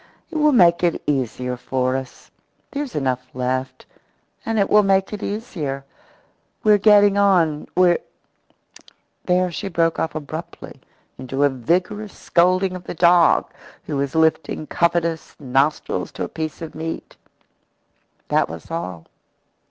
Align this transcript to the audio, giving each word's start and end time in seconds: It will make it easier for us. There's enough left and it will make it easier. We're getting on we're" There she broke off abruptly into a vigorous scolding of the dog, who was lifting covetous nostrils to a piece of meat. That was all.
It 0.31 0.37
will 0.39 0.51
make 0.51 0.81
it 0.83 0.99
easier 1.05 1.55
for 1.55 1.95
us. 1.95 2.31
There's 2.71 2.95
enough 2.95 3.27
left 3.35 3.85
and 4.43 4.57
it 4.57 4.67
will 4.67 4.81
make 4.81 5.13
it 5.13 5.21
easier. 5.21 5.85
We're 6.63 6.79
getting 6.79 7.19
on 7.19 7.67
we're" 7.77 7.99
There 9.27 9.51
she 9.51 9.67
broke 9.67 9.99
off 9.99 10.15
abruptly 10.15 10.81
into 11.19 11.43
a 11.43 11.49
vigorous 11.49 12.17
scolding 12.17 12.75
of 12.75 12.85
the 12.85 12.95
dog, 12.95 13.53
who 13.83 13.97
was 13.97 14.15
lifting 14.15 14.65
covetous 14.65 15.35
nostrils 15.39 16.11
to 16.13 16.23
a 16.23 16.27
piece 16.27 16.63
of 16.63 16.73
meat. 16.73 17.15
That 18.29 18.49
was 18.49 18.71
all. 18.71 19.05